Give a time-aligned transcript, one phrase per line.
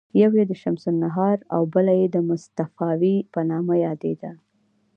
[0.21, 4.31] یوه یې د شمس النهار او بله د مصطفاوي په نامه یادېده.